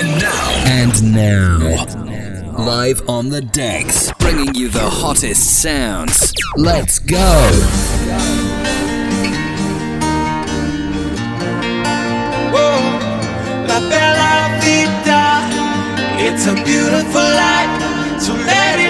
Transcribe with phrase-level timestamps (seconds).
[0.00, 0.64] And now.
[0.66, 2.56] And now.
[2.56, 6.32] Live on the decks, bringing you the hottest sounds.
[6.56, 7.18] Let's go.
[13.68, 15.44] La bella vita,
[16.18, 18.89] it's a beautiful life, so let it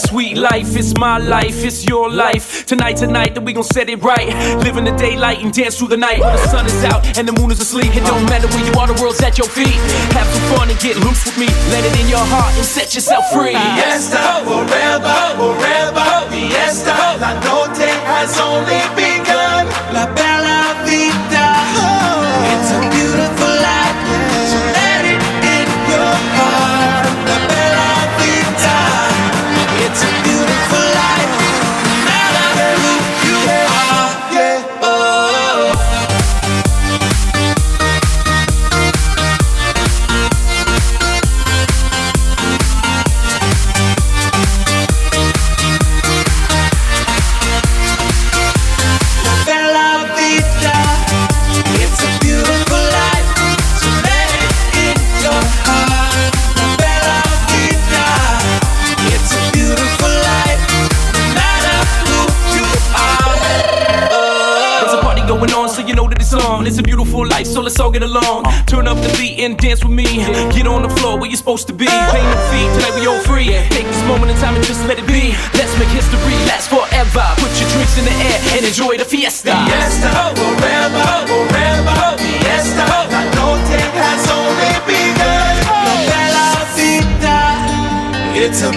[0.00, 2.66] sweet life, it's my life, it's your life.
[2.66, 4.28] Tonight, tonight, that we gon' set it right.
[4.64, 6.20] Live in the daylight and dance through the night.
[6.20, 8.72] When the sun is out and the moon is asleep, it don't matter where you
[8.80, 9.76] are, the world's at your feet.
[10.16, 11.46] Have some fun and get loose with me.
[11.70, 13.52] Let it in your heart and set yourself free.
[13.52, 16.96] Fiesta, forever, forever, fiesta.
[17.20, 19.68] La noche has only begun.
[19.92, 20.06] La
[67.80, 68.44] so get along.
[68.66, 70.04] Turn up the beat and dance with me.
[70.52, 71.86] Get on the floor where you're supposed to be.
[71.86, 73.48] Pay no fee, tonight we all free.
[73.72, 75.32] Take this moment in time and just let it be.
[75.56, 77.24] Let's make history last forever.
[77.40, 79.56] Put your drinks in the air and enjoy the fiesta.
[79.64, 82.84] Fiesta, forever, forever, fiesta.
[83.16, 85.56] La noche has only begun.
[86.36, 87.40] La vita,
[88.36, 88.72] it's a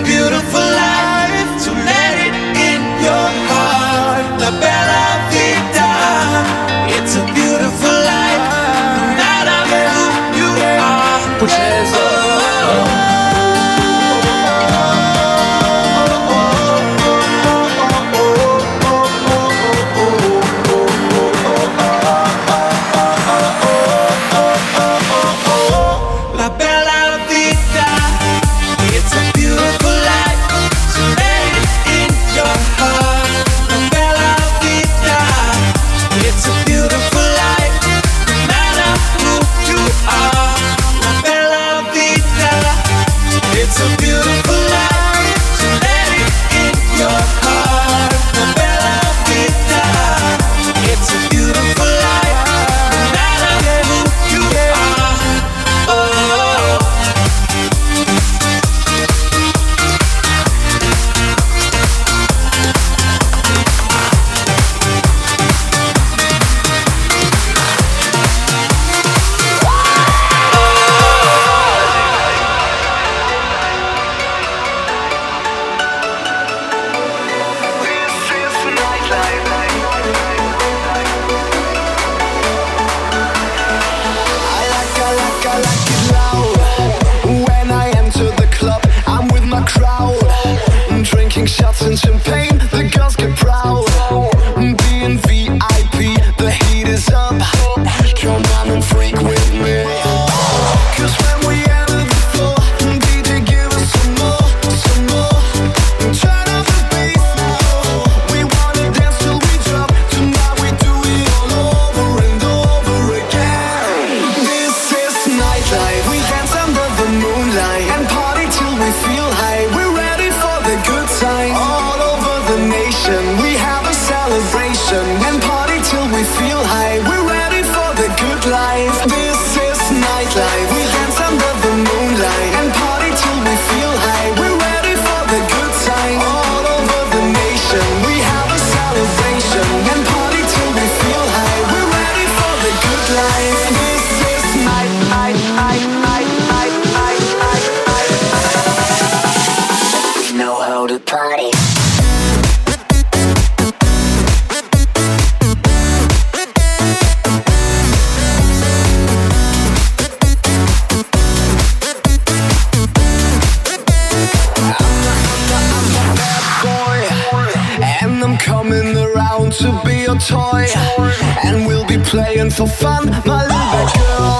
[172.53, 174.39] for fun, my little girl.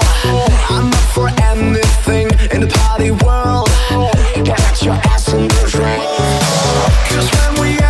[0.70, 3.70] I'm up for anything in the party world.
[4.46, 6.02] Get your ass in the ring.
[7.10, 7.83] Cause when we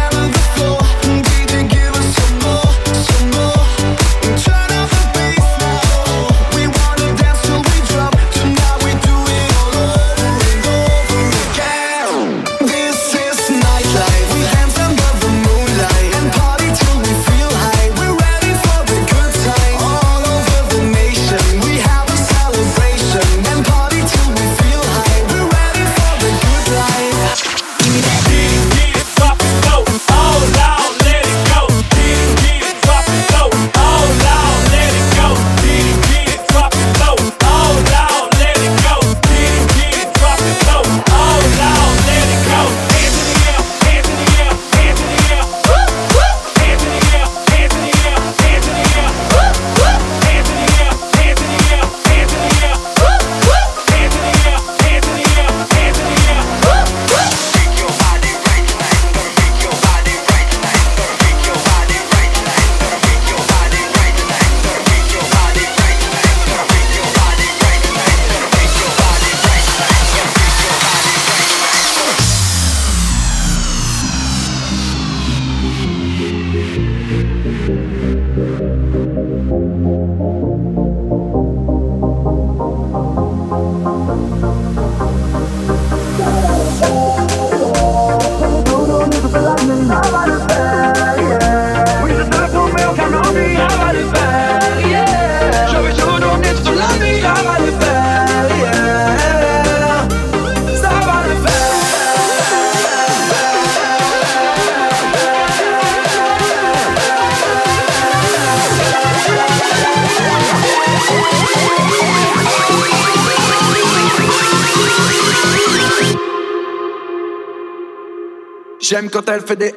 [118.93, 119.73] J'aime quand elle fait des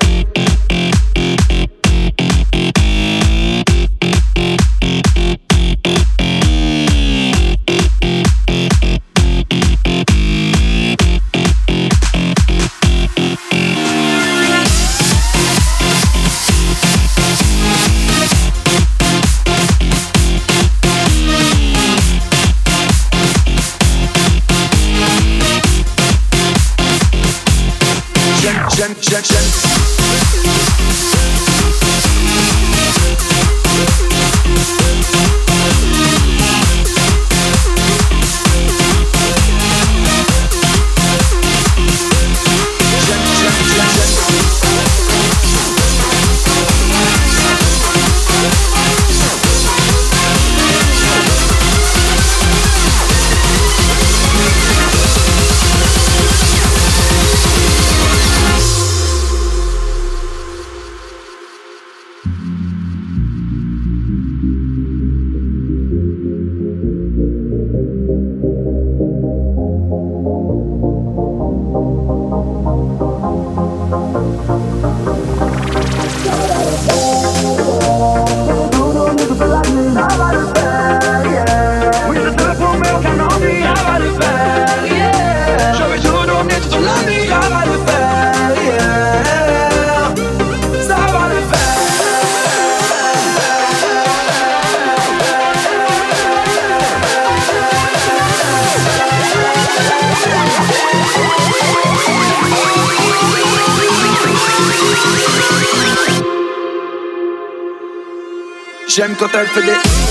[109.28, 110.05] Third for this.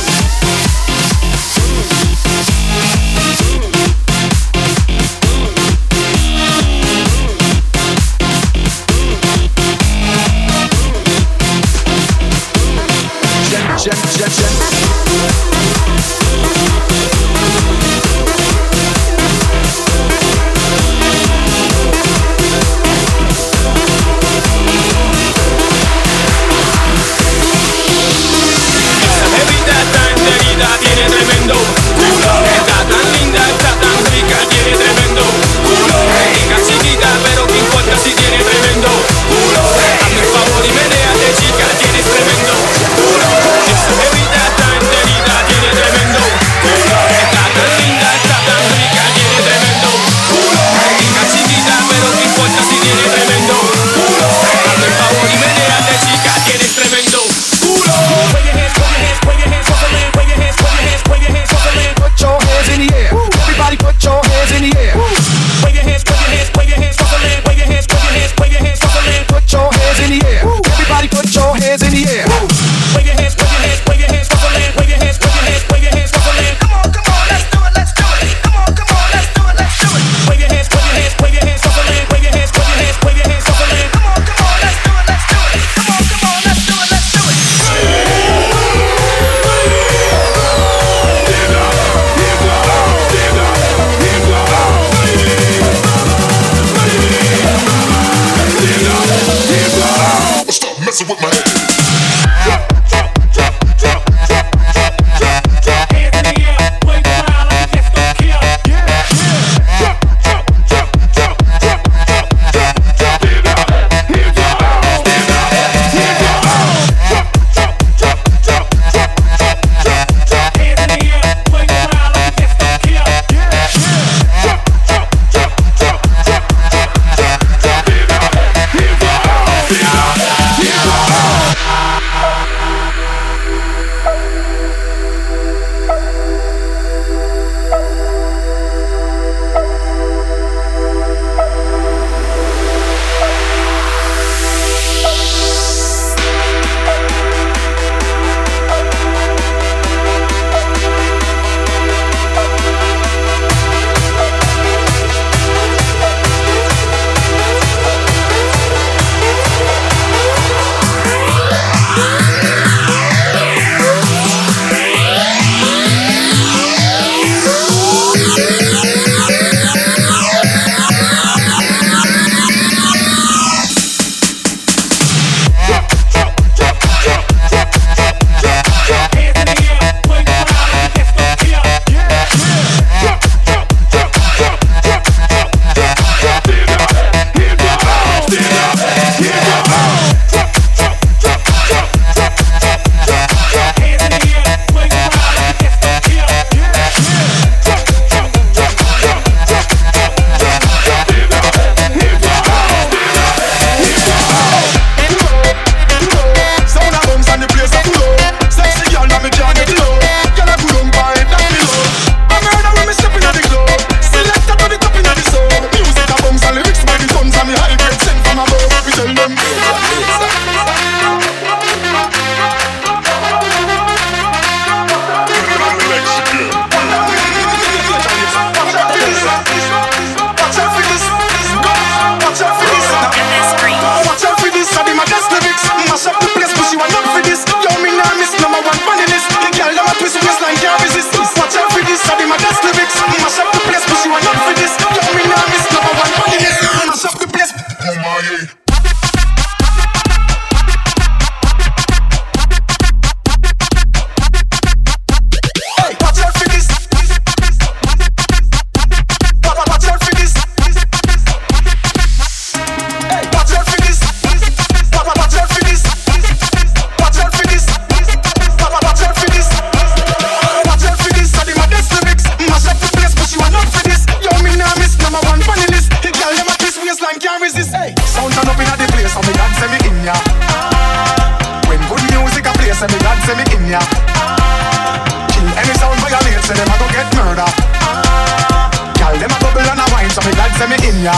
[290.55, 291.15] say me in ya.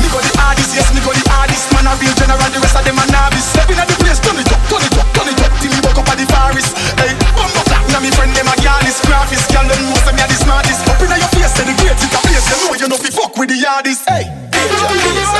[0.00, 0.74] Nico the hardest.
[0.74, 1.70] yes, Nico the hardest.
[1.74, 3.46] Man a real general, the rest of them a novice.
[3.50, 5.52] Stepping at the place, turn it up, turn it up, turn it up.
[5.58, 6.68] Till me walk up at the Paris.
[6.98, 9.50] Hey, bumbo flat, now me friend them a gyal is graphist.
[9.50, 10.86] Gyal them know say me a the smartest.
[10.86, 12.14] Up inna your face, say the greatest.
[12.14, 14.06] A place you know you no fi fuck with the hardest.
[14.06, 15.32] Hey, danger, danger.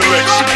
[0.00, 0.49] Direction.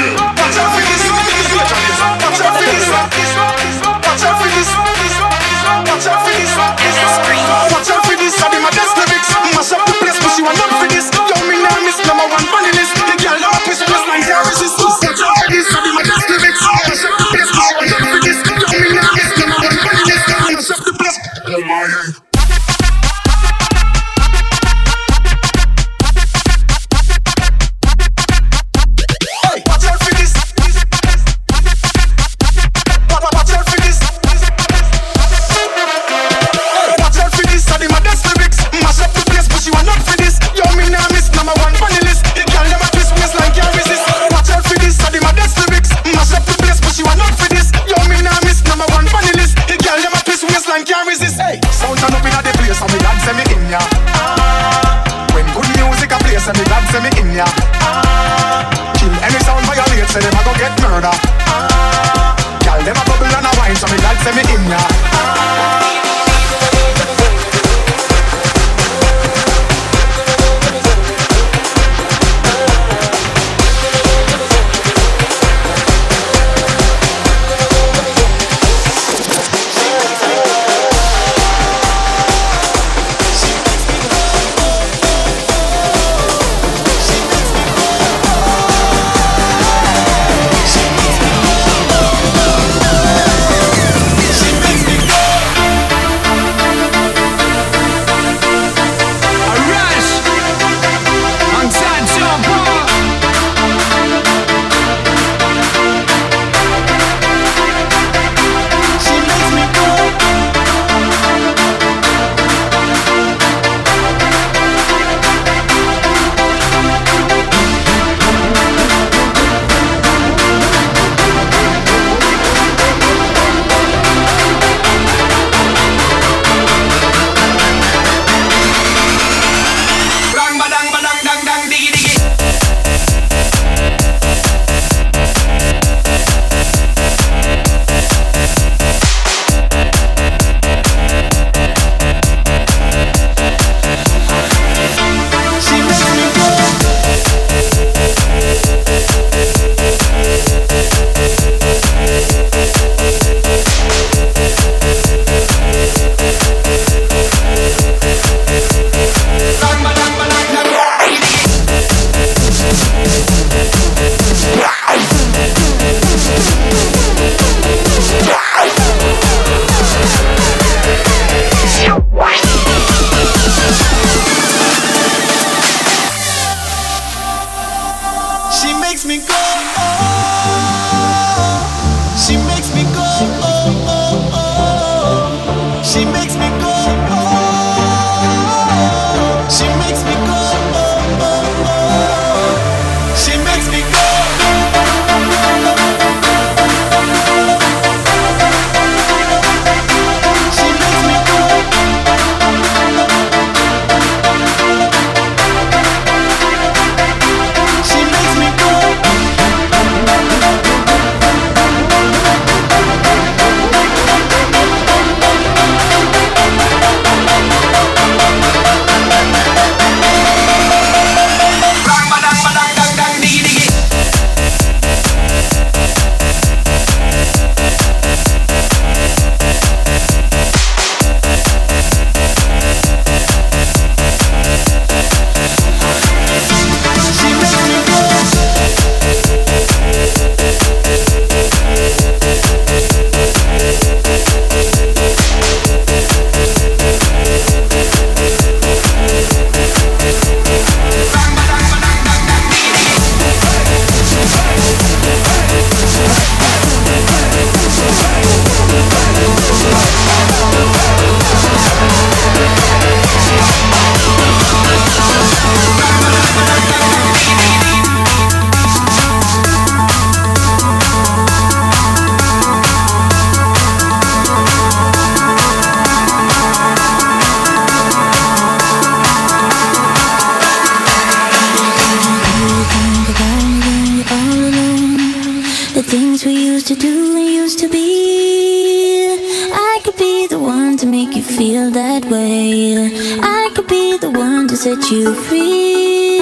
[294.54, 296.19] to set you free.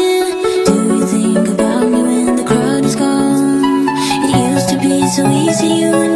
[0.65, 3.87] Do you think about me when the crowd is gone?
[4.25, 6.12] It used to be so easy, you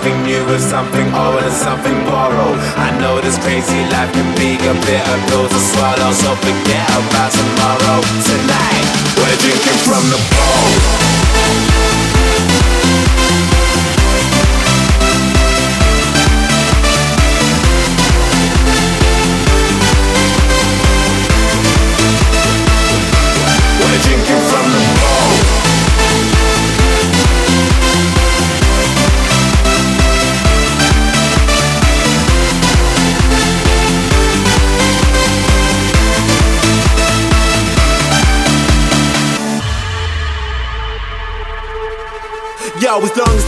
[0.00, 2.58] something new with something old and something borrowed.
[2.78, 7.30] I know this crazy life can be a bitter pill to swallow, so forget about
[7.30, 8.00] tomorrow.
[8.24, 8.86] Tonight,
[9.20, 12.19] we're drinking from the bowl.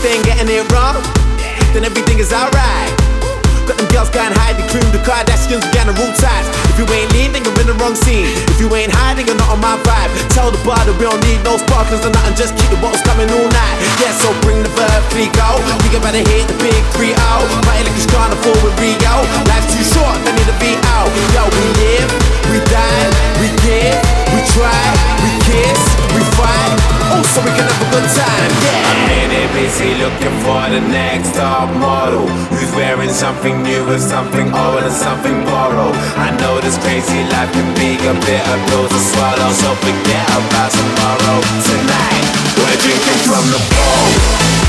[0.04, 0.98] Ain't getting it wrong,
[1.74, 2.90] then everything is alright.
[3.70, 6.50] Got them girls going hide the cream, the Kardashians, we got the rule ties.
[6.74, 8.26] If you ain't lean, then you're in the wrong scene.
[8.50, 10.10] If you ain't hiding, you're not on my vibe.
[10.34, 12.98] Tell the bar that we don't need no sparklers or nothing, just keep the bottles
[13.06, 13.76] coming all night.
[14.02, 15.62] Yeah, so bring the verb, three go.
[15.86, 17.62] We can better hit the big 3 0.
[17.62, 19.14] Party like it's carnival with Rio.
[19.46, 21.06] Life's too short, they need to be out.
[21.30, 22.10] Yo, we live,
[22.50, 23.06] we die,
[23.38, 23.94] we give,
[24.34, 24.82] we try,
[25.22, 26.76] we kiss, we fight.
[27.12, 28.82] Oh, so we can have a good time, yeah.
[28.92, 34.48] I'm it busy looking for the next top model Who's wearing something new and something
[34.52, 39.00] old and something borrowed I know this crazy life can be a bitter pill to
[39.10, 42.26] swallow So forget about tomorrow Tonight,
[42.60, 44.61] we're drinking from the bowl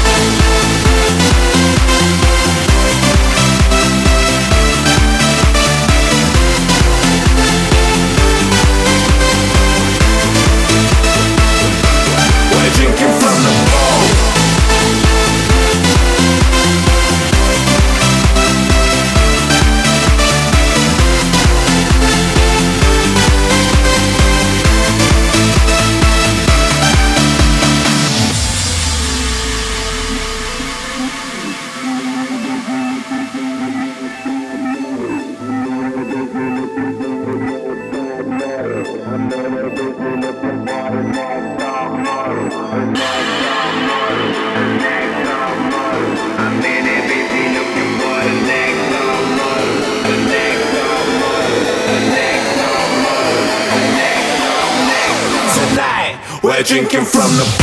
[56.64, 57.63] drinking from the